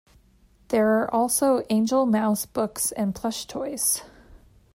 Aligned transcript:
There 0.69 0.97
are 0.99 1.13
also 1.13 1.59
Angelmouse 1.69 2.47
books 2.51 2.91
and 2.93 3.13
plush 3.13 3.45
toys. 3.45 4.01